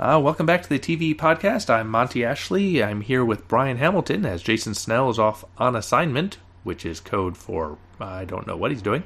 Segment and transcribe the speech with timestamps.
[0.00, 1.68] Uh, welcome back to the TV podcast.
[1.68, 2.82] I'm Monty Ashley.
[2.82, 7.36] I'm here with Brian Hamilton as Jason Snell is off on assignment, which is code
[7.36, 9.02] for I don't know what he's doing.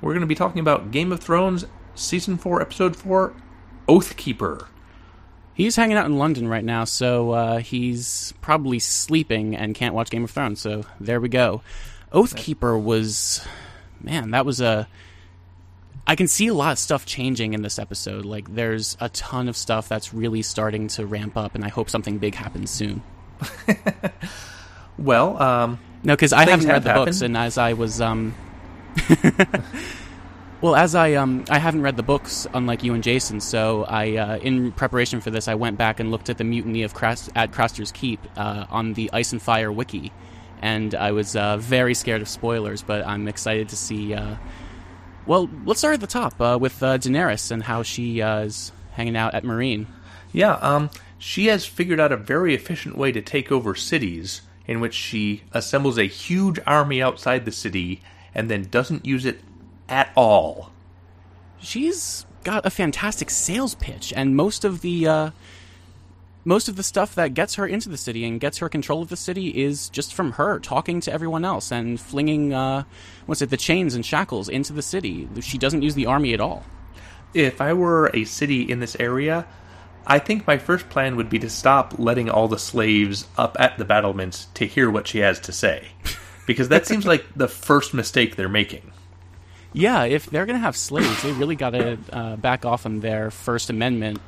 [0.00, 1.64] We're going to be talking about Game of Thrones
[1.96, 3.34] Season 4, Episode 4,
[3.88, 4.68] Oathkeeper.
[5.52, 10.10] He's hanging out in London right now, so uh, he's probably sleeping and can't watch
[10.10, 10.60] Game of Thrones.
[10.60, 11.60] So there we go.
[12.12, 13.44] Oathkeeper was,
[14.00, 14.86] man, that was a.
[16.10, 18.24] I can see a lot of stuff changing in this episode.
[18.24, 21.88] Like, there's a ton of stuff that's really starting to ramp up, and I hope
[21.88, 23.02] something big happens soon.
[24.98, 28.34] Well, um, No, because I haven't read the books, and as I was, um,
[30.60, 33.40] well, as I um, I haven't read the books, unlike you and Jason.
[33.40, 36.82] So I, uh, in preparation for this, I went back and looked at the mutiny
[36.82, 40.12] of Crast- at Craster's Keep uh, on the Ice and Fire wiki,
[40.60, 44.14] and I was uh, very scared of spoilers, but I'm excited to see.
[45.26, 48.72] Well, let's start at the top uh, with uh, Daenerys and how she uh, is
[48.92, 49.86] hanging out at Meereen.
[50.32, 54.80] yeah, um, she has figured out a very efficient way to take over cities in
[54.80, 58.02] which she assembles a huge army outside the city
[58.34, 59.40] and then doesn't use it
[59.88, 60.70] at all.
[61.58, 65.30] she's got a fantastic sales pitch, and most of the uh,
[66.44, 69.08] most of the stuff that gets her into the city and gets her control of
[69.08, 72.84] the city is just from her talking to everyone else and flinging uh,
[73.26, 75.28] what's it the chains and shackles into the city.
[75.40, 76.64] She doesn't use the army at all.
[77.34, 79.46] If I were a city in this area,
[80.06, 83.78] I think my first plan would be to stop letting all the slaves up at
[83.78, 85.88] the battlements to hear what she has to say.
[86.46, 88.92] Because that seems like the first mistake they're making.
[89.72, 93.30] Yeah, if they're gonna have slaves, they really got to uh, back off on their
[93.30, 94.20] First Amendment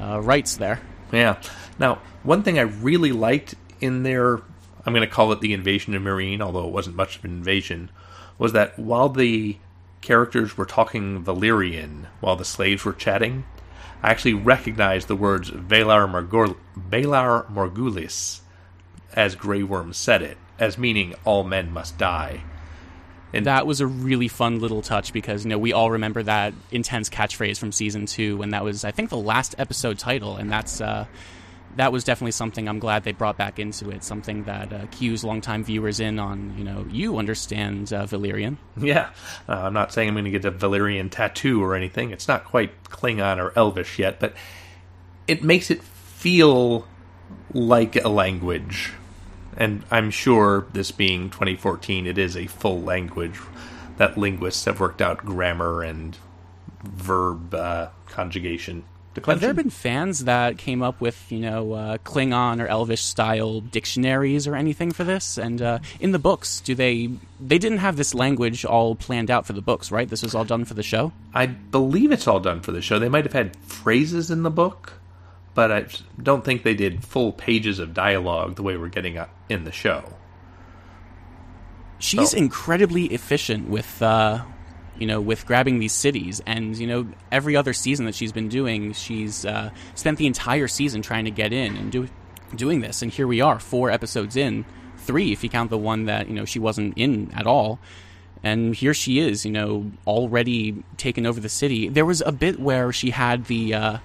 [0.00, 0.80] uh, rights there.
[1.12, 1.40] Yeah.
[1.78, 4.36] Now, one thing I really liked in their,
[4.84, 7.32] I'm going to call it the invasion of Meereen, although it wasn't much of an
[7.32, 7.90] invasion,
[8.38, 9.58] was that while the
[10.00, 13.44] characters were talking Valyrian while the slaves were chatting,
[14.02, 18.40] I actually recognized the words Valar, Valar Morgulis
[19.12, 22.42] as Grey Worm said it, as meaning all men must die.
[23.32, 26.52] And That was a really fun little touch because you know we all remember that
[26.70, 30.50] intense catchphrase from season two, and that was I think the last episode title, and
[30.50, 31.06] that's uh,
[31.76, 34.02] that was definitely something I'm glad they brought back into it.
[34.02, 36.54] Something that uh, cues longtime viewers in on.
[36.58, 38.56] You know, you understand uh, Valyrian.
[38.76, 39.10] Yeah,
[39.48, 42.10] uh, I'm not saying I'm going to get a Valyrian tattoo or anything.
[42.10, 44.34] It's not quite Klingon or Elvish yet, but
[45.28, 46.86] it makes it feel
[47.52, 48.92] like a language.
[49.56, 53.38] And I'm sure, this being 2014, it is a full language
[53.96, 56.16] that linguists have worked out grammar and
[56.82, 58.84] verb uh, conjugation.
[59.26, 63.60] Have there been fans that came up with you know uh, Klingon or Elvish style
[63.60, 65.36] dictionaries or anything for this?
[65.36, 67.10] And uh, in the books, do they
[67.40, 70.08] they didn't have this language all planned out for the books, right?
[70.08, 71.12] This was all done for the show.
[71.34, 73.00] I believe it's all done for the show.
[73.00, 74.99] They might have had phrases in the book,
[75.54, 75.86] but I
[76.22, 79.18] don't think they did full pages of dialogue the way we're getting
[79.48, 80.04] in the show.
[81.98, 84.42] she's So- incredibly efficient with uh,
[84.98, 88.48] you know with grabbing these cities and you know every other season that she's been
[88.48, 92.08] doing she's uh, spent the entire season trying to get in and do,
[92.56, 94.64] doing this and here we are four episodes in
[94.98, 97.78] three if you count the one that you know she wasn't in at all
[98.42, 102.58] and here she is you know already taken over the city there was a bit
[102.60, 103.98] where she had the uh,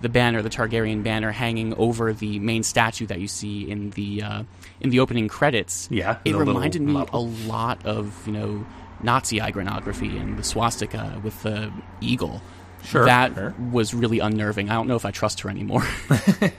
[0.00, 4.22] the banner, the Targaryen banner, hanging over the main statue that you see in the
[4.22, 4.42] uh,
[4.80, 5.88] in the opening credits.
[5.90, 8.66] Yeah, it reminded me a lot of you know
[9.02, 12.42] Nazi iconography and the swastika with the eagle.
[12.84, 13.54] Sure, that sure.
[13.72, 14.70] was really unnerving.
[14.70, 15.84] I don't know if I trust her anymore.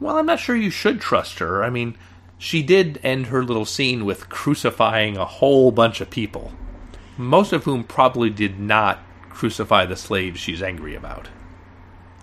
[0.00, 1.62] Well, I'm not sure you should trust her.
[1.62, 1.94] I mean,
[2.38, 6.52] she did end her little scene with crucifying a whole bunch of people,
[7.18, 11.28] most of whom probably did not crucify the slaves she's angry about.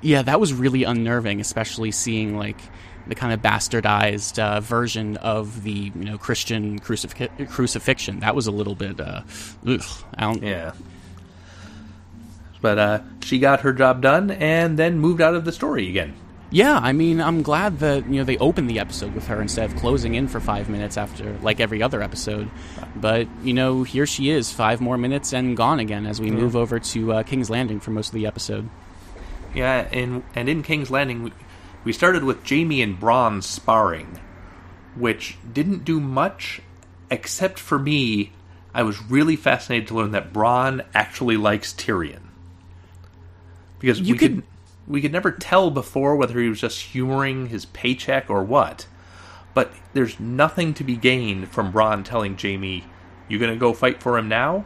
[0.01, 2.59] Yeah, that was really unnerving, especially seeing like
[3.07, 8.19] the kind of bastardized uh, version of the you know Christian crucif- crucifixion.
[8.19, 8.99] That was a little bit.
[8.99, 9.21] Uh,
[9.65, 9.81] ugh.
[10.41, 10.73] Yeah.
[12.61, 16.15] But uh, she got her job done and then moved out of the story again.
[16.49, 19.69] Yeah, I mean, I'm glad that you know they opened the episode with her instead
[19.69, 22.50] of closing in for five minutes after, like every other episode.
[22.95, 26.55] But you know, here she is, five more minutes and gone again as we move
[26.55, 28.69] over to uh, King's Landing for most of the episode.
[29.53, 31.33] Yeah, and and in King's Landing, we-
[31.83, 34.19] we started with Jamie and Bronn sparring,
[34.95, 36.61] which didn't do much,
[37.09, 38.31] except for me.
[38.73, 42.29] I was really fascinated to learn that Bronn actually likes Tyrion,
[43.79, 44.44] because You we could- could
[44.88, 48.88] we could never tell before whether he was just humoring his paycheck or what.
[49.53, 52.85] But there's nothing to be gained from Bronn telling Jamie,
[53.27, 54.63] "You're gonna go fight for him now?"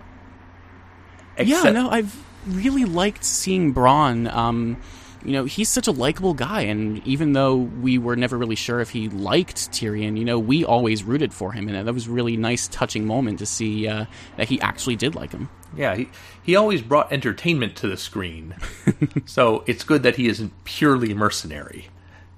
[1.39, 2.16] yeah, no, I've
[2.48, 4.32] really liked seeing Bronn.
[4.34, 4.78] Um,
[5.24, 8.80] you know, he's such a likable guy, and even though we were never really sure
[8.80, 12.12] if he liked Tyrion, you know, we always rooted for him, and that was a
[12.12, 14.06] really nice, touching moment to see uh,
[14.38, 15.50] that he actually did like him.
[15.76, 16.10] Yeah, he
[16.44, 18.56] he always brought entertainment to the screen,
[19.26, 21.88] so it's good that he isn't purely mercenary.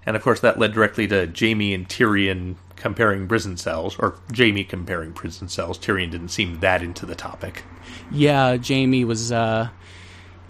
[0.05, 4.65] And of course, that led directly to Jamie and Tyrion comparing prison cells, or Jamie
[4.65, 5.79] comparing prison cells.
[5.79, 7.63] Tyrion didn't seem that into the topic.
[8.11, 9.31] Yeah, Jamie was.
[9.31, 9.69] Uh,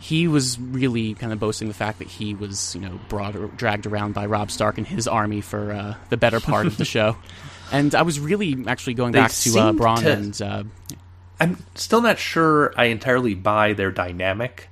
[0.04, 3.86] he was really kind of boasting the fact that he was, you know, brought dragged
[3.86, 7.16] around by Rob Stark and his army for uh, the better part of the show.
[7.72, 10.64] And I was really actually going They back to uh, Bronn to- and uh,
[11.40, 14.70] I'm still not sure I entirely buy their dynamic.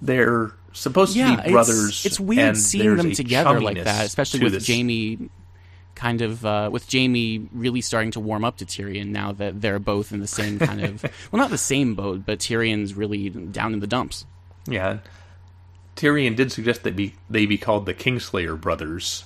[0.00, 1.88] They're supposed yeah, to be brothers.
[1.88, 4.64] It's, it's weird and seeing them together like that, especially with.
[4.64, 5.28] Jamie.
[5.98, 9.80] Kind of uh, with Jamie really starting to warm up to Tyrion now that they're
[9.80, 11.02] both in the same kind of
[11.32, 14.24] well, not the same boat, but Tyrion's really down in the dumps.
[14.68, 14.98] Yeah.
[15.96, 19.24] Tyrion did suggest that be, they be called the Kingslayer brothers.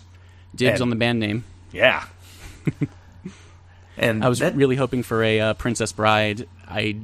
[0.54, 1.44] Dibs And- on the band name.
[1.72, 2.06] Yeah.
[3.98, 6.48] and I was that, really hoping for a uh, Princess Bride.
[6.66, 6.96] I,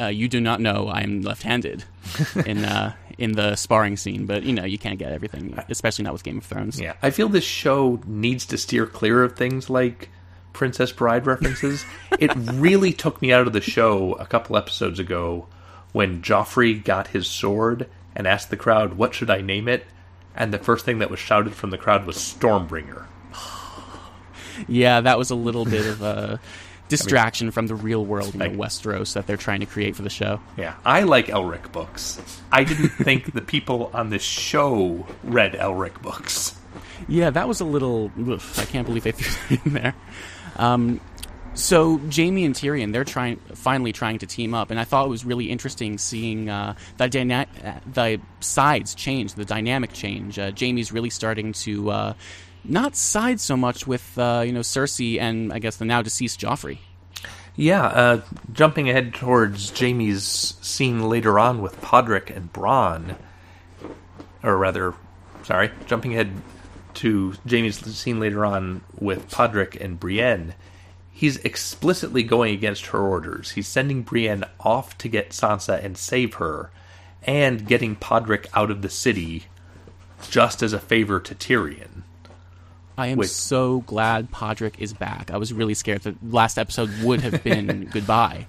[0.00, 1.84] uh, you do not know I'm left-handed
[2.46, 6.12] in uh, in the sparring scene, but you know you can't get everything, especially not
[6.12, 6.80] with Game of Thrones.
[6.80, 10.08] yeah, I feel this show needs to steer clear of things like
[10.52, 11.84] Princess Bride references.
[12.18, 15.46] it really took me out of the show a couple episodes ago
[15.92, 19.84] when Joffrey got his sword and asked the crowd, "What should I name it?"
[20.34, 23.04] And the first thing that was shouted from the crowd was Stormbringer.
[24.66, 26.40] Yeah, that was a little bit of a
[26.88, 30.10] distraction from the real world in Like- Westeros that they're trying to create for the
[30.10, 30.40] show.
[30.56, 32.20] Yeah, I like Elric books.
[32.52, 36.54] I didn't think the people on this show read Elric books.
[37.08, 38.10] Yeah, that was a little.
[38.18, 39.94] Oof, I can't believe they threw that in there.
[40.56, 41.00] Um,
[41.54, 45.08] so Jamie and Tyrion, they're trying, finally trying to team up, and I thought it
[45.08, 50.38] was really interesting seeing uh, the dyna- uh, the sides change, the dynamic change.
[50.38, 52.14] Uh, Jamie's really starting to uh,
[52.68, 56.40] not side so much with uh, you know Cersei and I guess the now deceased
[56.40, 56.78] Joffrey.
[57.56, 58.20] Yeah, uh,
[58.52, 63.16] jumping ahead towards Jamie's scene later on with Podrick and Bronn,
[64.44, 64.94] or rather,
[65.42, 66.30] sorry, jumping ahead
[66.94, 70.54] to Jamie's scene later on with Podrick and Brienne,
[71.10, 73.50] he's explicitly going against her orders.
[73.52, 76.70] He's sending Brienne off to get Sansa and save her,
[77.24, 79.46] and getting Podrick out of the city
[80.30, 82.02] just as a favor to Tyrion.
[82.98, 83.30] I am Wait.
[83.30, 85.30] so glad Podrick is back.
[85.30, 88.48] I was really scared that last episode would have been goodbye.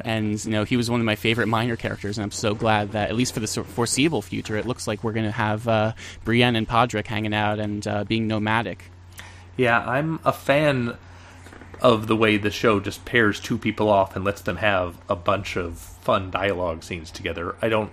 [0.00, 2.92] And, you know, he was one of my favorite minor characters, and I'm so glad
[2.92, 5.94] that, at least for the foreseeable future, it looks like we're going to have uh,
[6.24, 8.84] Brienne and Podrick hanging out and uh, being nomadic.
[9.56, 10.96] Yeah, I'm a fan
[11.80, 15.16] of the way the show just pairs two people off and lets them have a
[15.16, 17.56] bunch of fun dialogue scenes together.
[17.60, 17.90] I don't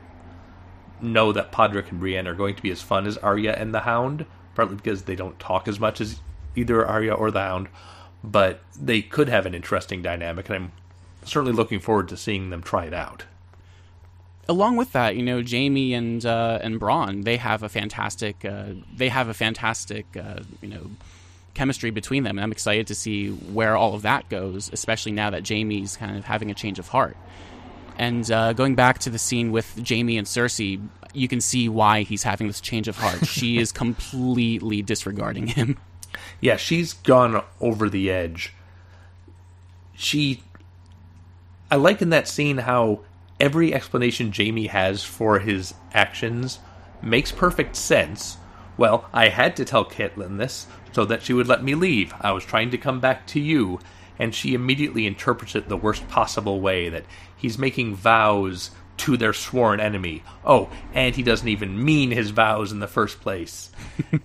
[1.02, 3.80] know that Podrick and Brienne are going to be as fun as Arya and the
[3.80, 6.20] Hound, partly because they don't talk as much as
[6.56, 7.68] either Arya or the Hound,
[8.24, 10.72] but they could have an interesting dynamic, and I'm
[11.24, 13.26] certainly looking forward to seeing them try it out.
[14.48, 18.74] along with that, you know, Jamie and uh, and Bronn, they have a fantastic uh,
[18.96, 20.92] they have a fantastic uh, you know
[21.54, 25.30] chemistry between them, and I'm excited to see where all of that goes, especially now
[25.30, 27.18] that Jamie's kind of having a change of heart.
[27.98, 30.86] And uh, going back to the scene with Jamie and Cersei,
[31.16, 33.26] you can see why he's having this change of heart.
[33.28, 35.78] she is completely disregarding him.
[36.40, 38.54] Yeah, she's gone over the edge.
[39.94, 40.44] She.
[41.72, 43.02] I like in that scene how
[43.40, 46.60] every explanation Jamie has for his actions
[47.02, 48.38] makes perfect sense.
[48.78, 52.14] Well, I had to tell Catelyn this so that she would let me leave.
[52.22, 53.80] I was trying to come back to you.
[54.18, 57.04] And she immediately interprets it the worst possible way that
[57.36, 60.24] he's making vows to their sworn enemy.
[60.46, 63.72] Oh, and he doesn't even mean his vows in the first place.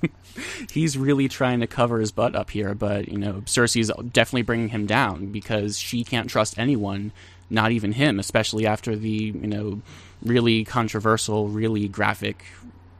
[0.72, 4.68] he's really trying to cover his butt up here, but you know, Cersei's definitely bringing
[4.68, 7.12] him down because she can't trust anyone,
[7.48, 9.82] not even him, especially after the you know
[10.22, 12.44] really controversial, really graphic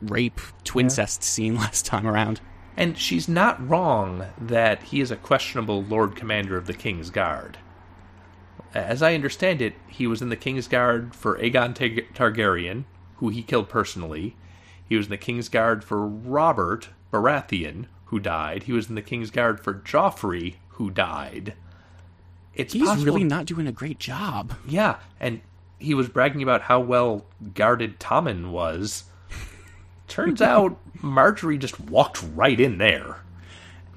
[0.03, 2.41] rape twincest scene last time around.
[2.77, 7.59] And she's not wrong that he is a questionable Lord Commander of the King's Guard.
[8.75, 12.85] As I understand it, he was in the King's Guard for Aegon Tar- Targaryen,
[13.17, 14.37] who he killed personally.
[14.89, 18.65] He was in the King's Guard for Robert Baratheon, who died.
[18.65, 21.55] He was in the King's Guard for Joffrey, who died.
[22.55, 24.55] It's He's possible- really not doing a great job.
[24.67, 25.41] yeah, and
[25.79, 27.25] he was bragging about how well
[27.55, 29.05] guarded Tommen was.
[30.09, 33.19] Turns out Margaery just walked right in there.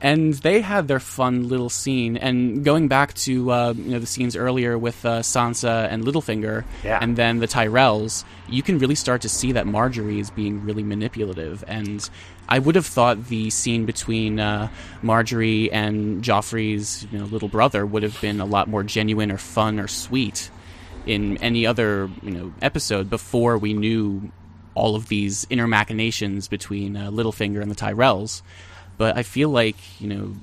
[0.04, 2.18] And they had their fun little scene.
[2.18, 6.66] And going back to uh, you know the scenes earlier with uh, Sansa and Littlefinger,
[6.84, 7.00] Yeah.
[7.02, 10.84] and then the Tyrells, you can really start to see that Margaery is being really
[10.84, 11.64] manipulative.
[11.68, 12.08] And
[12.50, 14.68] I would have thought the scene between uh,
[15.02, 19.38] Margaery and Joffrey's you know, little brother would have been a lot more genuine or
[19.38, 20.52] fun or sweet
[21.06, 24.32] in any other you know episode before we knew
[24.76, 28.42] all of these inner machinations between uh, Littlefinger and the Tyrells.
[29.04, 30.34] But I feel like you know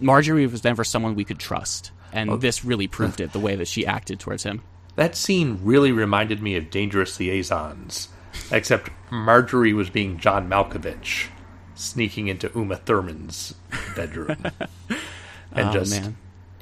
[0.00, 3.34] Margaery was never someone we could trust, and this really proved it.
[3.34, 4.62] The way that she acted towards him.
[4.96, 8.08] That scene really reminded me of Dangerous Liaisons,
[8.50, 11.26] except Margaery was being John Malkovich,
[11.74, 13.54] sneaking into Uma Thurman's
[13.94, 14.38] bedroom
[15.52, 16.16] and oh just man,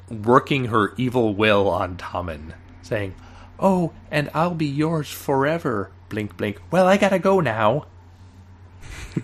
[0.09, 3.15] working her evil will on Tommen, saying,
[3.57, 6.61] "Oh, and I'll be yours forever." Blink, blink.
[6.71, 7.85] Well, I gotta go now.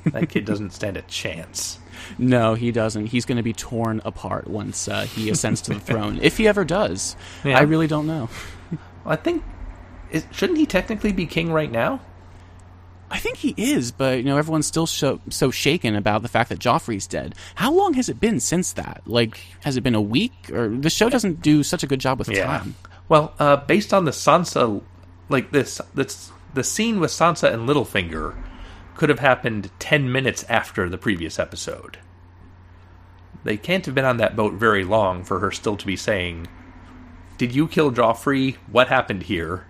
[0.06, 1.80] that kid doesn't stand a chance.
[2.18, 3.08] No, he doesn't.
[3.08, 6.48] He's going to be torn apart once uh, he ascends to the throne, if he
[6.48, 7.16] ever does.
[7.44, 7.58] Yeah.
[7.58, 8.30] I really don't know.
[9.06, 9.44] I think,
[10.12, 12.00] is, shouldn't he technically be king right now?
[13.12, 16.50] I think he is, but you know everyone's still so, so shaken about the fact
[16.50, 17.36] that Joffrey's dead.
[17.54, 19.04] How long has it been since that?
[19.06, 20.34] Like, has it been a week?
[20.52, 22.76] Or the show doesn't do such a good job with time.
[23.10, 24.82] Well, uh, based on the Sansa,
[25.30, 28.36] like this, this, the scene with Sansa and Littlefinger
[28.96, 31.98] could have happened ten minutes after the previous episode.
[33.44, 36.48] They can't have been on that boat very long for her still to be saying,
[37.38, 38.56] "Did you kill Joffrey?
[38.72, 39.66] What happened here?"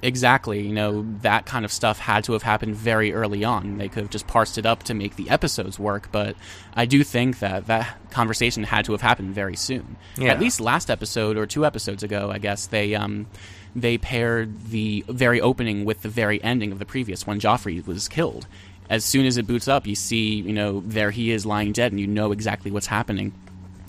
[0.00, 0.60] Exactly.
[0.64, 3.78] You know that kind of stuff had to have happened very early on.
[3.78, 6.36] They could have just parsed it up to make the episodes work, but
[6.74, 9.96] I do think that that conversation had to have happened very soon.
[10.16, 10.28] Yeah.
[10.32, 13.26] At least last episode or two episodes ago, I guess they um,
[13.74, 18.08] they paired the very opening with the very ending of the previous when Joffrey was
[18.08, 18.46] killed.
[18.90, 21.92] As soon as it boots up, you see, you know, there he is lying dead,
[21.92, 23.32] and you know exactly what's happening.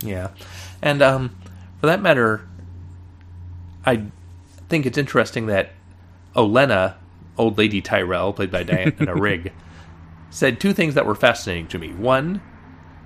[0.04, 0.30] Yeah,
[0.82, 1.36] and um,
[1.80, 2.48] for that matter,
[3.86, 4.04] I
[4.68, 5.72] think it's interesting that
[6.36, 6.96] Olenna,
[7.38, 9.54] old lady Tyrell, played by Diana Rigg,
[10.30, 11.94] said two things that were fascinating to me.
[11.94, 12.42] One,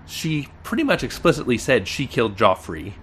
[0.06, 2.94] she pretty much explicitly said she killed Joffrey.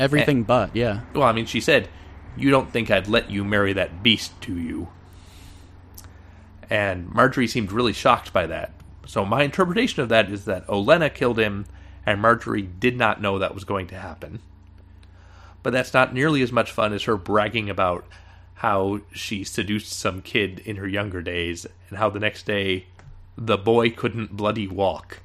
[0.00, 1.02] Everything but, yeah.
[1.14, 1.88] Well, I mean, she said,
[2.36, 4.88] "You don't think I'd let you marry that beast, do you?"
[6.70, 8.72] And Margaery seemed really shocked by that.
[9.06, 11.66] So my interpretation of that is that Olenna killed him,
[12.06, 14.40] and Margaery did not know that was going to happen.
[15.62, 18.06] But that's not nearly as much fun as her bragging about
[18.54, 22.86] how she seduced some kid in her younger days, and how the next day
[23.36, 25.20] the boy couldn't bloody walk.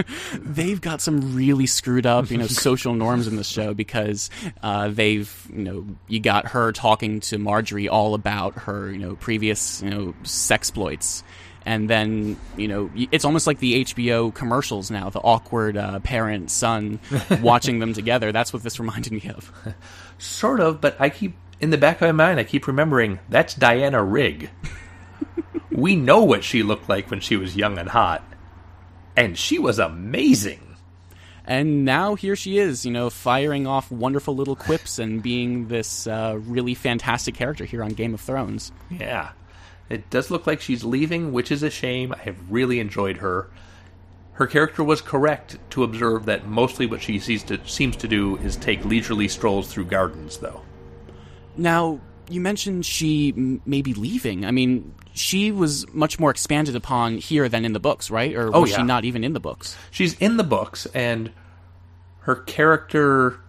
[0.34, 4.30] they've got some really screwed up, you know, social norms in the show because
[4.62, 9.16] uh, they've, you know, you got her talking to Margaery all about her, you know,
[9.16, 11.22] previous, you know, sexploits.
[11.64, 16.50] And then, you know, it's almost like the HBO commercials now, the awkward uh, parent
[16.50, 16.98] son
[17.40, 18.32] watching them together.
[18.32, 19.52] That's what this reminded me of.
[20.18, 22.40] Sort of, but I keep in the back of my mind.
[22.40, 24.50] I keep remembering that's Diana Rigg.
[25.70, 28.24] we know what she looked like when she was young and hot,
[29.16, 30.76] and she was amazing.
[31.44, 36.06] And now here she is, you know, firing off wonderful little quips and being this
[36.06, 38.70] uh, really fantastic character here on Game of Thrones.
[38.90, 39.30] Yeah,
[39.88, 42.12] it does look like she's leaving, which is a shame.
[42.12, 43.48] I have really enjoyed her.
[44.34, 48.36] Her character was correct to observe that mostly what she sees to, seems to do
[48.38, 50.62] is take leisurely strolls through gardens, though.
[51.56, 52.00] Now,
[52.32, 54.44] you mentioned she m- may be leaving.
[54.44, 58.34] I mean, she was much more expanded upon here than in the books, right?
[58.34, 59.76] Or oh, was Oh, she not even in the books?
[59.90, 61.30] she's in the books and
[62.20, 63.40] her character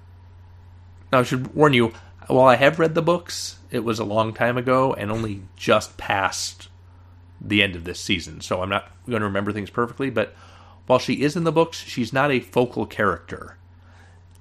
[1.11, 1.93] now i should warn you
[2.27, 5.95] while i have read the books it was a long time ago and only just
[5.95, 6.69] past
[7.39, 10.33] the end of this season so i'm not going to remember things perfectly but
[10.87, 13.57] while she is in the books she's not a focal character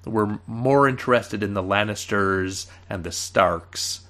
[0.03, 4.01] we're more interested in the lannisters and the starks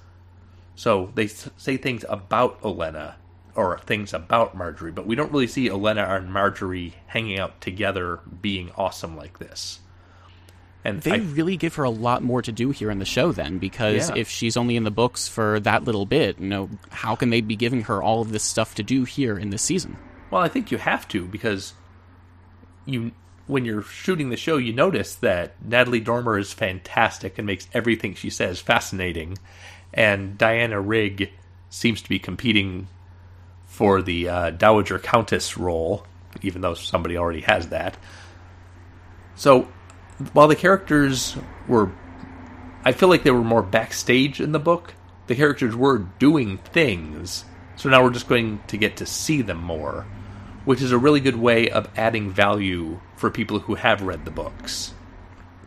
[0.74, 3.14] so they say things about Olenna
[3.54, 8.20] or things about Margaery, but we don't really see Olenna and Margaery hanging out together
[8.42, 9.78] being awesome like this.
[10.86, 13.32] And They I, really give her a lot more to do here in the show,
[13.32, 14.16] then, because Yeah.
[14.16, 17.40] if she's only in the books for that little bit, you know, how can they
[17.40, 19.96] be giving her all of this stuff to do here in this season?
[20.30, 21.74] well, I think you have to because
[22.86, 23.12] you
[23.46, 28.14] when you're shooting the show, you notice that Natalie Dormer is fantastic and makes everything
[28.14, 29.36] she says fascinating,
[29.94, 31.30] and Diana Rigg
[31.70, 32.88] seems to be competing
[33.64, 36.04] for the uh, Dowager Countess role,
[36.42, 37.96] even though somebody already has that.
[39.34, 39.68] So,
[40.32, 41.36] while the characters
[41.66, 41.90] were,
[42.84, 44.94] I feel like they were more backstage in the book.
[45.26, 47.44] The characters were doing things,
[47.76, 50.06] so now we're just going to get to see them more.
[50.64, 54.30] which is a really good way of adding value for people who have read the
[54.30, 54.94] books.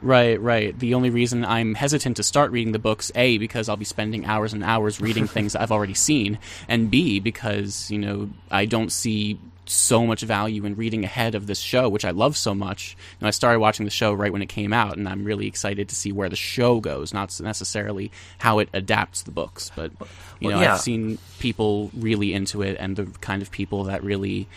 [0.01, 0.77] Right, right.
[0.77, 4.25] The only reason I'm hesitant to start reading the books, A, because I'll be spending
[4.25, 8.91] hours and hours reading things I've already seen, and B, because, you know, I don't
[8.91, 9.39] see
[9.69, 12.95] so much value in reading ahead of this show, which I love so much.
[13.11, 15.47] You know, I started watching the show right when it came out, and I'm really
[15.47, 19.71] excited to see where the show goes, not necessarily how it adapts the books.
[19.75, 19.91] But,
[20.39, 20.75] you know, yeah.
[20.75, 24.47] I've seen people really into it, and the kind of people that really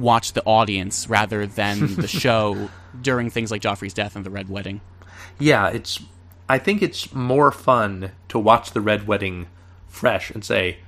[0.00, 4.48] watch the audience rather than the show during things like Joffrey's death and the Red
[4.48, 4.80] Wedding.
[5.38, 6.00] Yeah, it's.
[6.48, 9.46] I think it's more fun to watch the red wedding
[9.88, 10.78] fresh and say,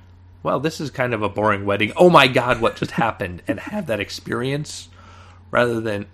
[0.41, 1.93] "Well, this is kind of a boring wedding.
[1.95, 4.89] Oh my god, what just happened?" and have that experience
[5.51, 6.07] rather than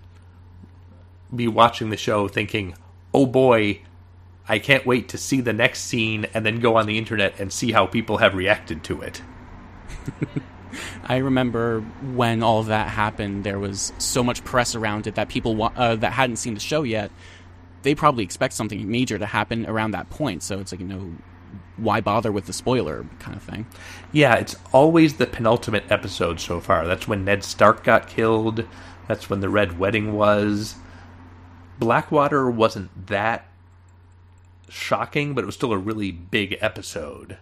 [1.34, 2.74] be watching the show thinking,
[3.12, 3.80] "Oh boy,
[4.48, 7.52] I can't wait to see the next scene," and then go on the internet and
[7.52, 9.22] see how people have reacted to it.
[11.04, 11.80] I remember
[12.14, 15.96] when all of that happened, there was so much press around it that people uh,
[15.96, 17.10] that hadn't seen the show yet,
[17.82, 20.42] they probably expect something major to happen around that point.
[20.42, 21.12] So it's like you know,
[21.76, 23.66] why bother with the spoiler kind of thing?
[24.12, 26.86] Yeah, it's always the penultimate episode so far.
[26.86, 28.66] That's when Ned Stark got killed.
[29.08, 30.76] That's when the Red Wedding was.
[31.78, 33.48] Blackwater wasn't that
[34.68, 37.38] shocking, but it was still a really big episode.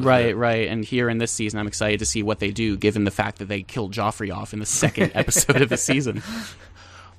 [0.00, 0.68] Right, right.
[0.68, 3.38] And here in this season, I'm excited to see what they do, given the fact
[3.38, 6.22] that they killed Joffrey off in the second episode of the season.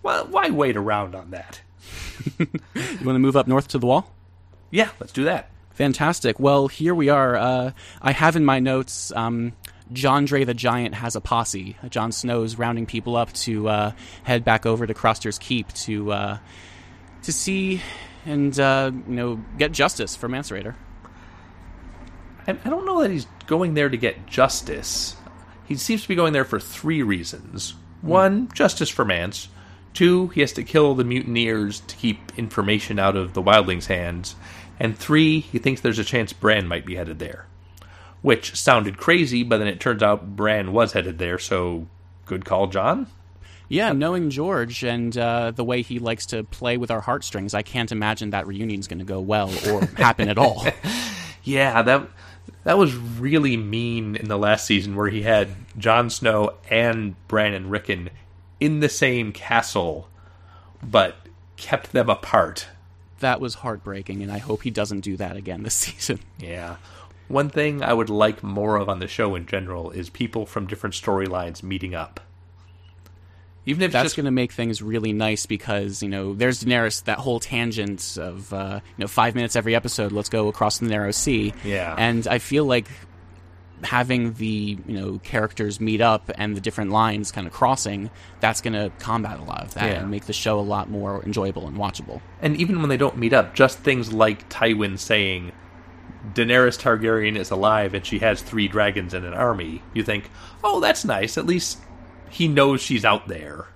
[0.01, 1.61] Well, why wait around on that?
[2.75, 4.13] You want to move up north to the wall?
[4.71, 5.49] Yeah, let's do that.
[5.71, 6.39] Fantastic.
[6.39, 7.35] Well, here we are.
[7.35, 9.11] Uh, I have in my notes.
[9.11, 9.53] Um,
[9.91, 11.75] John Dre the Giant has a posse.
[11.89, 13.91] Jon Snow's rounding people up to uh,
[14.23, 16.37] head back over to Craster's Keep to uh,
[17.23, 17.81] to see
[18.25, 20.75] and uh, you know get justice for Mance Rayder.
[22.47, 25.15] I, I don't know that he's going there to get justice.
[25.65, 27.73] He seems to be going there for three reasons.
[28.01, 29.47] One, justice for Mance.
[29.93, 34.35] Two, he has to kill the mutineers to keep information out of the wildlings' hands.
[34.79, 37.45] And three, he thinks there's a chance Bran might be headed there.
[38.21, 41.87] Which sounded crazy, but then it turns out Bran was headed there, so
[42.25, 43.07] good call, Jon.
[43.69, 47.61] Yeah, knowing George and uh, the way he likes to play with our heartstrings, I
[47.61, 50.65] can't imagine that reunion's going to go well or happen at all.
[51.43, 52.07] Yeah, that
[52.63, 57.53] that was really mean in the last season where he had Jon Snow and Bran
[57.53, 58.09] and Rickon
[58.59, 60.09] in the same castle,
[60.81, 61.17] but
[61.57, 62.67] kept them apart.
[63.19, 66.19] That was heartbreaking, and I hope he doesn't do that again this season.
[66.39, 66.77] Yeah.
[67.27, 70.67] One thing I would like more of on the show in general is people from
[70.67, 72.19] different storylines meeting up.
[73.65, 77.03] Even if That's just going to make things really nice because you know there's Daenerys
[77.05, 80.11] that whole tangent of uh, you know five minutes every episode.
[80.11, 81.53] Let's go across the narrow sea.
[81.63, 81.95] Yeah.
[81.97, 82.87] and I feel like
[83.83, 88.61] having the you know characters meet up and the different lines kind of crossing that's
[88.61, 89.99] going to combat a lot of that Yeah.
[89.99, 92.21] and make the show a lot more enjoyable and watchable.
[92.41, 95.51] And even when they don't meet up, just things like Tywin saying
[96.33, 100.29] Daenerys Targaryen is alive and she has three dragons and an army, you think,
[100.63, 101.37] oh, that's nice.
[101.37, 101.79] At least
[102.33, 103.67] he knows she's out there.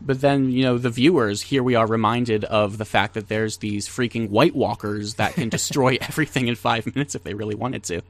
[0.00, 3.58] But then, you know, the viewers, here we are reminded of the fact that there's
[3.58, 7.84] these freaking White Walkers that can destroy everything in five minutes if they really wanted
[7.84, 8.02] to.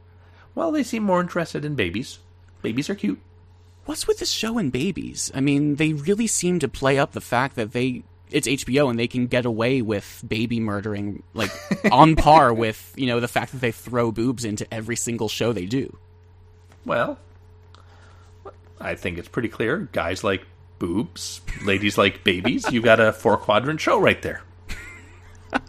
[0.55, 2.19] Well, they seem more interested in babies.
[2.62, 3.21] Babies are cute.
[3.85, 5.31] What's with this show and babies?
[5.35, 8.99] I mean, they really seem to play up the fact that they it's HBO and
[8.99, 11.51] they can get away with baby murdering like
[11.93, 15.53] on par with, you know, the fact that they throw boobs into every single show
[15.53, 15.97] they do.
[16.87, 17.19] Well,
[18.81, 19.89] I think it's pretty clear.
[19.93, 20.45] Guys like
[20.79, 22.71] boobs, ladies like babies.
[22.71, 24.43] You got a four quadrant show right there.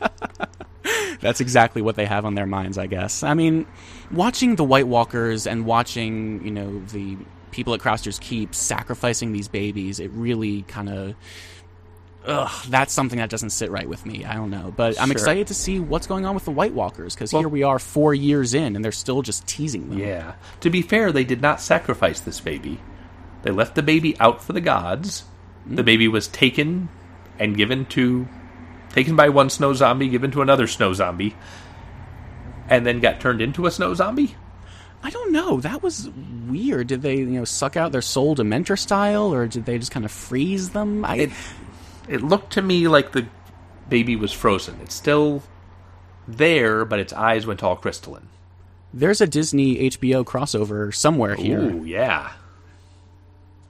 [1.21, 3.23] That's exactly what they have on their minds, I guess.
[3.23, 3.65] I mean,
[4.11, 7.17] watching the White Walkers and watching, you know, the
[7.51, 11.15] people at Craster's Keep sacrificing these babies, it really kind of.
[12.27, 14.25] Ugh, that's something that doesn't sit right with me.
[14.25, 14.73] I don't know.
[14.75, 15.11] But I'm Sure.
[15.13, 17.77] excited to see what's going on with the White Walkers because Well- here we are
[17.77, 19.99] four years in and they're still just teasing them.
[19.99, 20.33] Yeah.
[20.61, 22.79] To be fair, they did not sacrifice this baby.
[23.45, 25.23] They left the baby out for the gods.
[25.67, 25.85] The hmm.
[25.85, 26.89] baby was taken
[27.37, 28.27] and given to
[28.89, 31.35] taken by one snow zombie, given to another snow zombie,
[32.67, 34.35] and then got turned into a snow zombie.
[35.03, 35.61] I don't know.
[35.61, 36.09] That was
[36.47, 36.87] weird.
[36.87, 40.05] Did they, you know, suck out their soul Dementor style or did they just kind
[40.05, 41.05] of freeze them?
[41.05, 41.31] I, It
[42.09, 43.27] it looked to me like the
[43.87, 44.79] baby was frozen.
[44.81, 45.43] It's still
[46.27, 48.27] there, but its eyes went all crystalline.
[48.91, 51.59] there's a Disney HBO crossover somewhere here.
[51.59, 52.31] Ooh, yeah.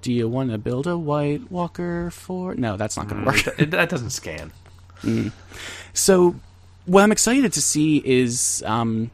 [0.05, 2.53] Do you want to build a White Walker for?
[2.53, 3.47] No, that's not going to work.
[3.59, 4.51] It- that doesn't scan.
[5.93, 6.35] So,
[6.85, 9.09] what I'm excited to see is, um,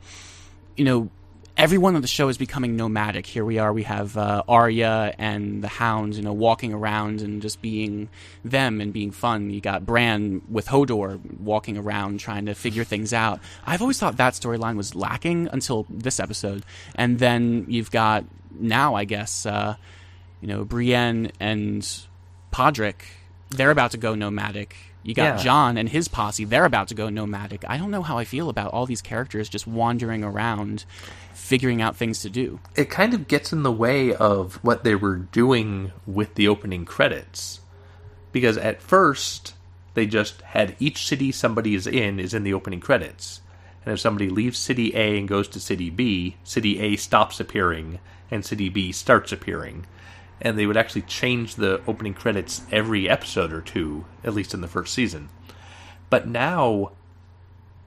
[0.75, 1.09] you know,
[1.55, 3.25] everyone on the show is becoming nomadic.
[3.25, 3.71] Here we are.
[3.71, 8.09] We have uh, Arya and the Hounds, you know, walking around and just being
[8.43, 9.49] them and being fun.
[9.49, 13.39] You got Bran with Hodor walking around trying to figure things out.
[13.65, 16.63] I've always thought that storyline was lacking until this episode,
[16.95, 18.25] and then you've got
[18.59, 19.75] now, I guess, uh,
[20.41, 21.87] you know, Brienne and
[22.51, 23.03] Podrick.
[23.49, 24.75] They're about to go nomadic.
[25.03, 25.43] You got Yeah.
[25.43, 26.45] Jon and his posse.
[26.45, 27.63] They're about to go nomadic.
[27.67, 30.85] I don't know how I feel about all these characters just wandering around,
[31.33, 32.59] figuring out things to do.
[32.75, 36.85] it kind of gets in the way of what they were doing with the opening
[36.85, 37.61] credits.
[38.31, 39.53] Because at first,
[39.95, 43.41] they just had each city somebody is in is in the opening credits.
[43.83, 47.99] And if somebody leaves city A and goes to city B, city A stops appearing
[48.29, 49.87] and city B starts appearing.
[50.41, 54.61] And they would actually change the opening credits every episode or two, at least in
[54.61, 55.29] the first season.
[56.09, 56.91] But now,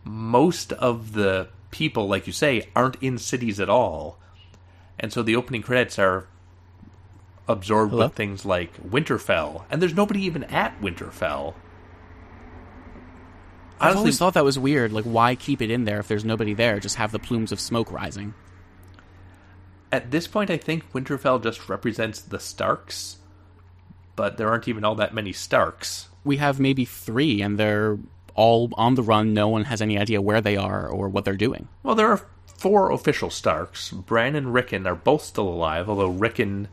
[0.04, 4.18] most of the people, like you say, aren't in cities at all.
[5.00, 6.28] And so the opening credits are
[7.48, 8.06] absorbed Hello?
[8.06, 11.54] with things like Winterfell, and there's nobody even at Winterfell.
[13.80, 14.92] I've Honestly, always thought that was weird.
[14.92, 16.78] Like, why keep it in there if there's nobody there?
[16.78, 18.34] Just have the plumes of smoke rising.
[19.94, 23.18] At this point, I think Winterfell just represents the Starks,
[24.16, 26.08] but there aren't even all that many Starks.
[26.24, 27.98] We have maybe three, and they're
[28.34, 29.34] all on the run.
[29.34, 31.68] No one has any idea where they are or what they're doing.
[31.82, 32.26] Well, there are
[32.58, 33.90] four official Starks.
[33.90, 36.68] Bran and Rickon are both still alive, although Rickon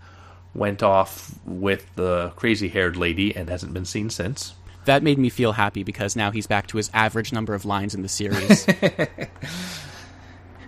[0.54, 4.56] went off with the crazy haired lady and hasn't been seen since.
[4.86, 7.94] That made me feel happy because now he's back to his average number of lines
[7.94, 8.66] in the series.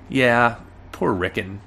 [0.10, 0.58] Yeah,
[0.92, 1.62] poor Rickon.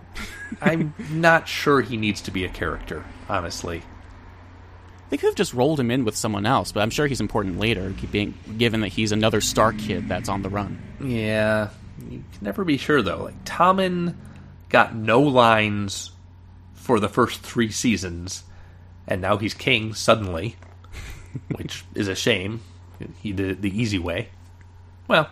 [0.60, 3.82] I'm not sure he needs to be a character, honestly.
[5.10, 7.58] they could have just rolled him in with someone else, but I'm sure he's important
[7.58, 10.80] later, being, given that he's another Stark kid that's on the run.
[11.00, 11.70] Yeah,
[12.10, 13.24] you can never be sure though.
[13.24, 14.14] Like Tommen
[14.68, 16.10] got no lines
[16.74, 18.44] for the first three seasons,
[19.08, 20.56] and now he's king suddenly,
[21.56, 22.60] which is a shame.
[23.20, 24.28] He did it the easy way.
[25.08, 25.28] Well,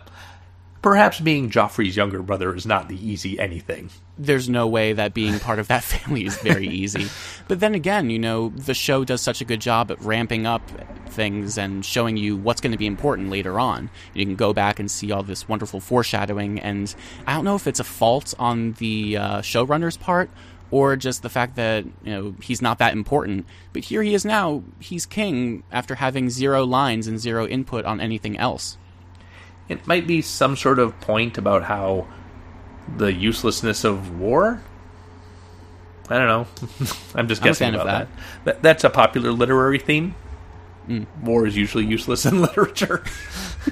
[0.85, 3.89] perhaps being Joffrey's younger brother is not the easy anything.
[4.19, 7.07] there's no way that being part of that family is very easy.
[7.47, 10.61] But then again, you know, the show does such a good job at ramping up
[11.07, 13.89] things and showing you what's going to be important later on.
[14.13, 16.93] You can go back and see all this wonderful foreshadowing, and
[17.25, 20.29] I don't know if it's a fault on the uh, showrunner's part
[20.69, 23.47] or just the fact that you know he's not that important.
[23.73, 24.61] But here he is now.
[24.79, 28.77] He's king after having zero lines and zero input on anything else.
[29.69, 32.07] It might be some sort of point about how
[32.97, 34.61] the uselessness of war.
[36.09, 36.47] I don't know.
[37.15, 38.07] I'm just I'm guessing of about that.
[38.07, 38.45] that.
[38.45, 38.61] that.
[38.61, 40.13] That's a popular literary theme.
[41.23, 43.03] War is usually useless in literature.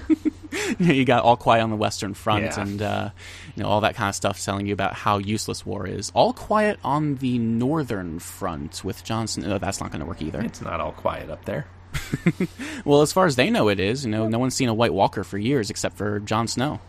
[0.79, 2.60] you got all quiet on the western front Yeah.
[2.62, 3.10] and uh,
[3.56, 6.34] you know all that kind of stuff telling you about how useless war is all
[6.34, 10.62] quiet on the northern front with johnson no that's not going to work either it's
[10.62, 11.67] not all quiet up there.
[12.86, 14.93] well as far as they know it is you know no one's seen a white
[14.93, 16.79] walker for years except for Jon snow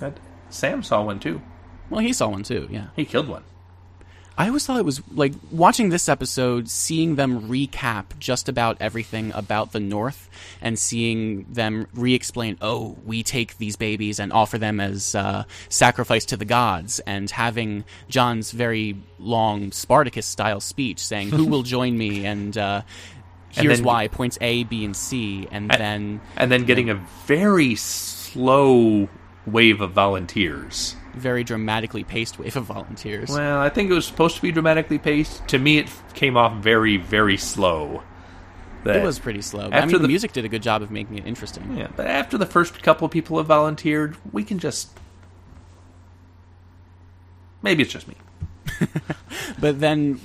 [0.00, 0.18] That,
[0.50, 1.40] Sam saw one too.
[1.90, 3.42] well he saw one too yeah He killed one.
[4.40, 9.32] I always thought it was like watching this episode, seeing them recap just about everything
[9.34, 10.30] about the North,
[10.62, 12.56] and seeing them re-explain.
[12.60, 17.28] Oh, we take these babies and offer them as uh, sacrifice to the gods, and
[17.28, 22.82] having Jon's very long Spartacus-style speech saying, "Who will join me?" and uh,
[23.16, 23.17] And
[23.50, 26.94] here's then- why: points A, B, and C, and then And then getting a
[27.26, 29.08] very slow
[29.46, 30.94] wave of volunteers.
[31.14, 33.28] very dramatically paced wave of volunteers.
[33.30, 35.48] Well, I think it was supposed to be dramatically paced.
[35.48, 38.02] To me, it came off very, very slow.
[38.84, 39.64] That- it was pretty slow.
[39.64, 41.76] But, I After mean, the the- music did a good job of making it interesting.
[41.76, 44.90] Yeah, but after the first couple of people have volunteered, we can just.
[47.62, 48.14] Maybe it's just me.
[49.58, 50.20] but then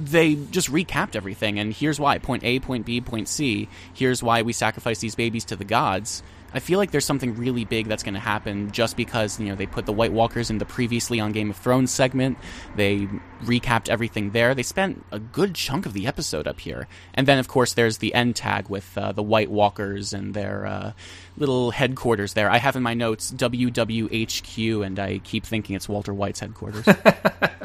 [0.00, 2.18] they just recapped everything and here's why.
[2.18, 6.22] Point a point b point c here's why we sacrifice these babies to the gods.
[6.52, 9.54] I feel like there's something really big that's going to happen just because you know
[9.54, 12.38] they put the white walkers in the previously on game of thrones segment.
[12.74, 13.08] They
[13.42, 14.54] recapped everything there.
[14.54, 16.88] They spent a good chunk of the episode up here.
[17.14, 20.66] And then of course there's the end tag with uh, the white walkers and their
[20.66, 20.92] uh,
[21.36, 22.50] little headquarters there.
[22.50, 26.86] I have in my notes wwhq and i keep thinking it's walter white's headquarters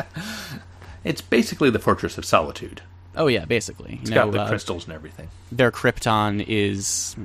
[1.05, 2.81] It's basically the Fortress of Solitude.
[3.15, 3.93] Oh yeah, basically.
[3.93, 5.29] You It's know, got the uh, crystals and everything.
[5.51, 7.15] their Krypton is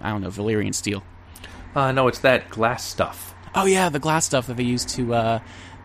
[0.00, 1.02] I don't know Valyrian steel.
[1.74, 3.34] Uh, no, it's that glass stuff.
[3.54, 5.38] Oh yeah, the glass stuff that they used to uh,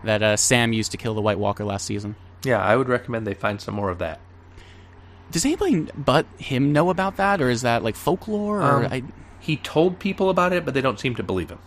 [0.04, 2.14] that uh, Sam used to kill the White Walker last season.
[2.44, 4.20] Yeah, I would recommend they find some more of that.
[5.30, 8.60] Does anybody but him know about that, or is that like folklore?
[8.62, 9.02] Or Um, I,
[9.40, 11.58] He told people about it, but they don't seem to believe him.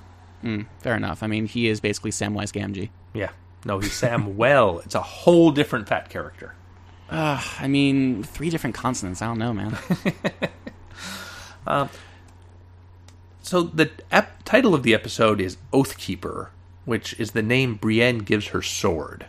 [0.44, 1.22] mm, fair enough.
[1.24, 2.90] I mean, he is basically Samwise Gamgee.
[3.14, 3.30] Yeah.
[3.66, 4.82] No, he's Samwell.
[4.86, 6.56] It's a whole different fat character.
[7.10, 9.22] Uh, I mean, three different consonants.
[9.22, 9.78] I don't know, man.
[13.52, 16.52] So the ep- title of the episode is Oathkeeper,
[16.86, 19.26] which is the name Brienne gives her sword.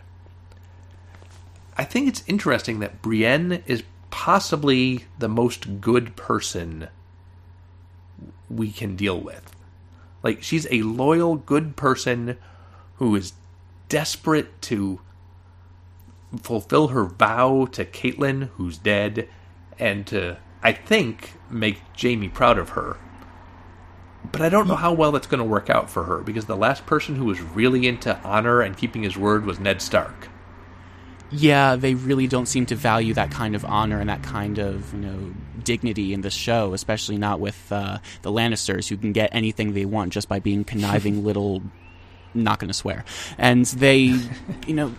[1.77, 6.87] I think it's interesting that Brienne is possibly the most good person
[8.49, 9.53] we can deal with.
[10.23, 12.37] Like she's a loyal, good person
[12.95, 13.33] who is
[13.93, 14.99] desperate to
[16.41, 19.29] fulfill her vow to Catelyn, who's dead,
[19.77, 22.97] and to I think make Jamie proud of her.
[24.31, 26.57] But I don't know how well that's going to work out for her because the
[26.57, 30.27] last person who was really into honor and keeping his word was Ned Stark.
[31.29, 34.91] yeah, they really don't seem to value that kind of honor and that kind of
[34.93, 39.29] you know dignity in the show, especially not with uh, the Lannisters, who can get
[39.33, 41.61] anything they want just by being conniving little.
[42.33, 43.05] Not going to swear,
[43.37, 44.19] and they,
[44.67, 44.93] you know,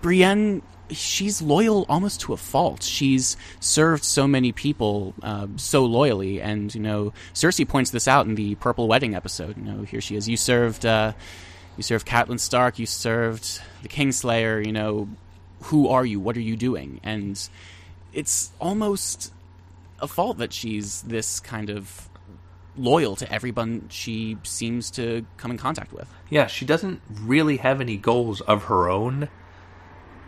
[0.00, 0.62] Brienne.
[0.92, 2.82] She's loyal almost to a fault.
[2.82, 8.26] She's served so many people uh, so loyally, and you know, Cersei points this out
[8.26, 9.56] in the Purple Wedding episode.
[9.56, 10.28] You know, here she is.
[10.28, 11.12] You served, uh,
[11.76, 12.80] you served Catelyn Stark.
[12.80, 14.66] You served the Kingslayer.
[14.66, 15.08] You know,
[15.62, 16.18] who are you?
[16.18, 16.98] What are you doing?
[17.04, 17.40] And
[18.12, 19.32] it's almost
[20.00, 22.09] a fault that she's this kind of
[22.76, 26.08] loyal to everyone she seems to come in contact with.
[26.28, 29.28] Yeah, she doesn't really have any goals of her own.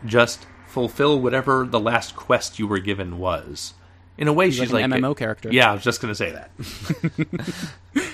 [0.05, 3.75] Just fulfill whatever the last quest you were given was.
[4.19, 5.49] In a way, She's she's like like, an MMO character.
[5.51, 6.51] Yeah, I was just going to say that.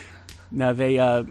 [0.51, 1.25] Now they uh,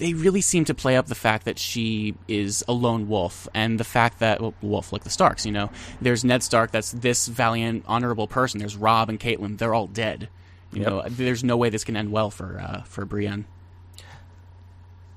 [0.00, 3.78] they really seem to play up the fact that she is a lone wolf, and
[3.78, 5.46] the fact that well, wolf like the Starks.
[5.46, 8.58] You know, there's Ned Stark, that's this valiant, honorable person.
[8.58, 10.28] There's Rob and Catelyn, they're all dead.
[10.72, 10.88] You Yep.
[10.90, 13.44] know, there's no way this can end well for uh, for Brienne.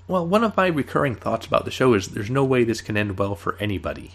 [0.07, 2.97] Well, one of my recurring thoughts about the show is there's no way this can
[2.97, 4.11] end well for anybody.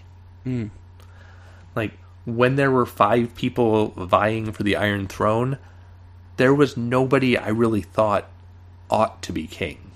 [1.74, 1.92] Like,
[2.24, 5.58] when there were five people vying for the Iron Throne,
[6.36, 8.28] there was nobody I really thought
[8.90, 9.87] ought to be king.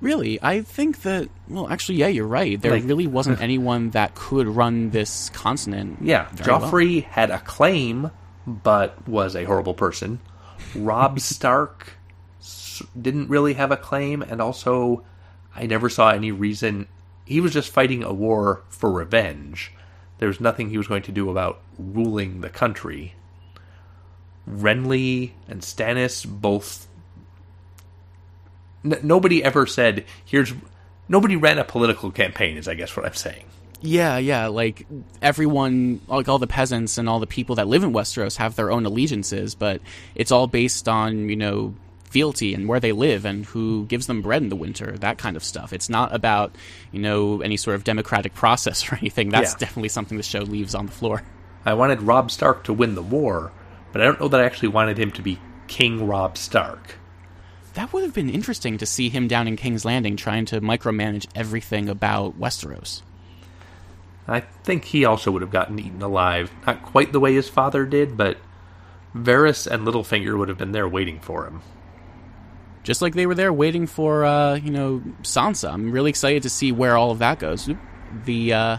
[0.00, 1.28] Really, I think that.
[1.48, 2.60] Well, actually, yeah, you're right.
[2.60, 5.98] There Like- really wasn't anyone that could run this continent.
[6.02, 6.70] Yeah, very well.
[6.70, 8.10] Joffrey had a claim,
[8.46, 10.20] but was a horrible person.
[10.74, 11.94] Rob Stark
[13.00, 15.02] didn't really have a claim, and also,
[15.54, 16.88] I never saw any reason.
[17.24, 19.72] He was just fighting a war for revenge.
[20.18, 23.14] There was nothing he was going to do about ruling the country.
[24.48, 26.86] Renly and Stannis both.
[28.92, 30.52] N- nobody ever said, here's.
[31.08, 33.44] Nobody ran a political campaign, is I guess what I'm saying.
[33.80, 34.46] Yeah, yeah.
[34.48, 34.86] Like
[35.22, 38.70] everyone, like all the peasants and all the people that live in Westeros have their
[38.72, 39.80] own allegiances, but
[40.14, 41.74] it's all based on you know
[42.10, 45.36] fealty and where they live and who gives them bread in the winter, that kind
[45.36, 45.72] of stuff.
[45.72, 46.54] It's not about
[46.90, 49.28] you know any sort of democratic process or anything.
[49.28, 49.58] That's Yeah.
[49.58, 51.22] definitely something the show leaves on the floor.
[51.64, 53.52] I wanted Rob Stark to win the war,
[53.92, 56.96] but I don't know that I actually wanted him to be King Rob Stark.
[57.76, 61.26] That would have been interesting to see him down in King's Landing trying to micromanage
[61.34, 63.02] everything about Westeros.
[64.26, 66.50] I think he also would have gotten eaten alive.
[66.66, 68.38] Not quite the way his father did, but
[69.14, 71.60] Varys and Littlefinger would have been there waiting for him.
[72.82, 75.72] just like they were there waiting for uh, you know Sansa.
[75.72, 77.68] I'm really excited to see where all of that goes.
[78.24, 78.78] The uh,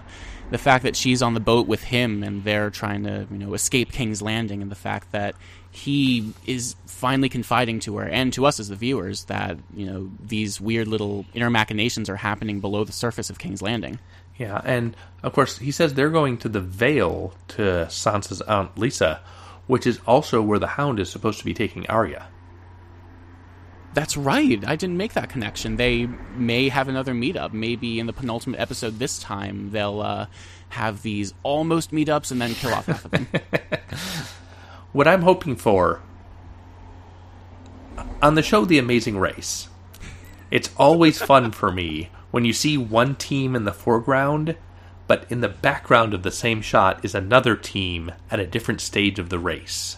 [0.50, 3.54] the fact that she's on the boat with him and they're trying to you know
[3.54, 5.36] escape King's Landing, and the fact that
[5.72, 10.10] he is finally confiding to her and to us as the viewers that you know
[10.24, 14.00] these weird little inner machinations are happening below the surface of King's Landing.
[14.38, 19.20] Yeah, and of course he says they're going to the Vale to Sansa's aunt Lysa,
[19.68, 22.28] which is also where the Hound is supposed to be taking Arya.
[23.98, 24.64] That's right.
[24.64, 25.78] I didn't make that connection.
[25.78, 26.06] They
[26.36, 27.52] may have another meetup.
[27.52, 30.28] Maybe in the penultimate episode this time, they'll uh,
[30.70, 33.28] have these almost meetups and then kill off half of them.
[34.94, 36.02] What I'm hoping for
[38.22, 39.68] on the show The Amazing Race,
[40.52, 44.56] it's always fun for me when you see one team in the foreground,
[45.08, 49.18] but in the background of the same shot is another team at a different stage
[49.18, 49.98] of the race.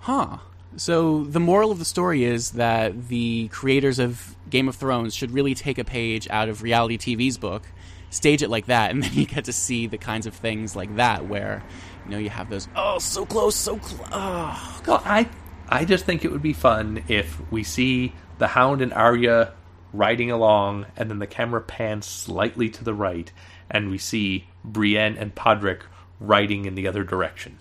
[0.00, 0.38] Huh.
[0.76, 5.32] So the moral of the story is that the creators of Game of Thrones should
[5.32, 7.64] really take a page out of reality TV's book,
[8.10, 10.96] stage it like that, and then you get to see the kinds of things like
[10.96, 11.62] that where
[12.04, 14.08] you know you have those oh so close, so close.
[14.12, 15.28] Oh, Well, I
[15.68, 19.52] I just think it would be fun if we see the Hound and Arya
[19.92, 23.30] riding along, and then the camera pans slightly to the right,
[23.70, 25.82] and we see Brienne and Podrick
[26.20, 27.58] riding in the other direction.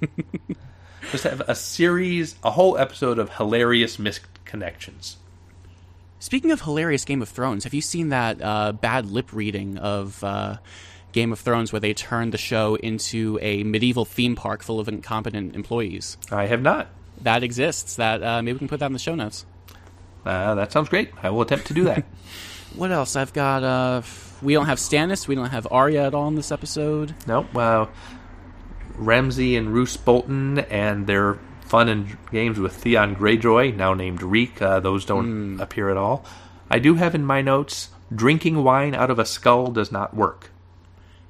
[1.10, 5.16] just have a series, a whole episode of hilarious missed connections.
[6.18, 10.22] Speaking of hilarious Game of Thrones, have you seen that uh, bad lip reading of
[10.24, 10.56] uh,
[11.12, 14.88] Game of Thrones where they turned the show into a medieval theme park full of
[14.88, 16.16] incompetent employees?
[16.30, 16.88] I have not.
[17.22, 17.96] That exists.
[17.96, 19.46] That uh, maybe we can put that in the show notes.
[20.24, 21.10] Uh, that sounds great.
[21.22, 22.04] I will attempt to do that.
[22.74, 23.16] What else?
[23.16, 23.64] I've got.
[23.64, 24.02] Uh,
[24.42, 25.26] we don't have Stannis.
[25.26, 27.14] We don't have Arya at all in this episode.
[27.26, 27.46] nope.
[28.98, 34.60] Ramsay and Roose Bolton and their fun and games with Theon Greyjoy, now named Reek,
[34.62, 36.24] uh, those don't appear at all.
[36.70, 40.50] I do have in my notes drinking wine out of a skull does not work.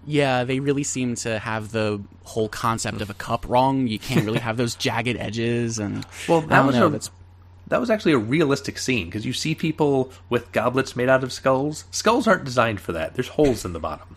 [0.08, 3.88] Yeah, they really seem to have the whole concept of a cup wrong.
[3.88, 6.94] You can't really have those jagged edges, and Well, I that don't was know.
[6.94, 11.24] a- That was actually a realistic scene because you see people with goblets made out
[11.24, 11.84] of skulls.
[11.90, 13.14] Skulls aren't designed for that.
[13.14, 14.16] There's holes in the bottom.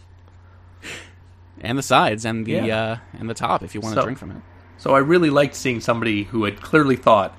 [1.61, 2.77] And the sides and the Yeah.
[2.77, 4.37] uh, and the top if you want to So- drink from it.
[4.77, 7.37] So I really liked seeing somebody who had clearly thought,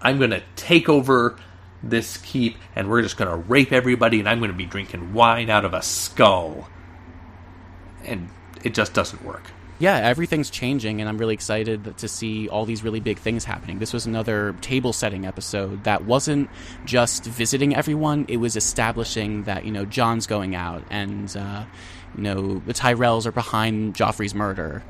[0.00, 1.36] I'm going to take over
[1.82, 5.12] this keep and we're just going to rape everybody and I'm going to be drinking
[5.12, 6.68] wine out of a skull.
[8.04, 8.28] And
[8.62, 9.50] it just doesn't work.
[9.78, 13.78] Yeah, everything's changing, and I'm really excited to see all these really big things happening.
[13.78, 16.48] This was another table setting episode that wasn't
[16.86, 21.64] just visiting everyone; it was establishing that you know Jon's going out, and uh,
[22.16, 24.82] you know the Tyrells are behind Joffrey's murder.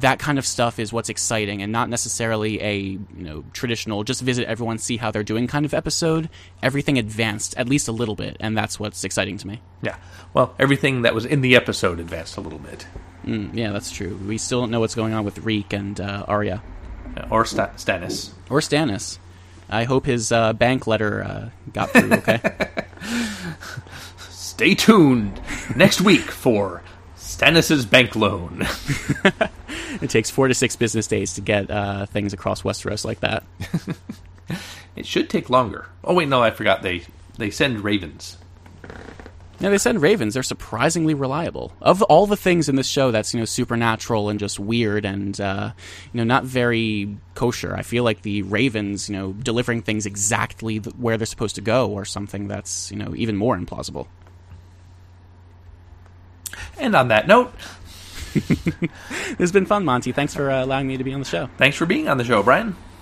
[0.00, 4.20] That kind of stuff is what's exciting, and not necessarily a you know traditional just
[4.20, 6.28] visit everyone, see how they're doing kind of episode.
[6.62, 9.60] Everything advanced at least a little bit, and that's what's exciting to me.
[9.82, 9.96] Yeah.
[10.34, 12.86] Well, everything that was in the episode advanced a little bit.
[13.24, 14.16] Mm, yeah, that's true.
[14.28, 16.62] We still don't know what's going on with Reek and uh, Arya.
[17.30, 18.30] Or Sta- Stannis.
[18.50, 19.18] or Stannis.
[19.70, 22.12] I hope his uh, bank letter uh, got through.
[22.12, 22.38] Okay.
[24.56, 25.38] Stay tuned
[25.76, 26.82] next week for
[27.14, 28.62] Stannis's bank loan.
[30.00, 33.44] it takes four to six business days to get uh, things across Westeros like that.
[34.96, 35.90] it should take longer.
[36.02, 36.80] Oh wait, no, I forgot.
[36.80, 37.02] They
[37.36, 38.38] they send ravens.
[39.60, 40.32] Yeah, they send ravens.
[40.32, 41.72] They're surprisingly reliable.
[41.82, 45.38] Of all the things in this show that's you know supernatural and just weird and
[45.38, 45.72] uh,
[46.14, 50.78] you know not very kosher, I feel like the ravens, you know, delivering things exactly
[50.78, 54.06] where they're supposed to go, or something that's you know even more implausible.
[56.78, 57.52] And on that note,
[59.38, 60.12] It's been fun, Monty.
[60.12, 61.48] Thanks for uh, allowing me to be on the show.
[61.56, 62.76] thanks for being on the show, Brian.